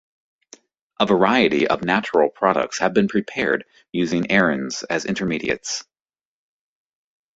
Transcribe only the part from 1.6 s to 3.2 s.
of natural products have been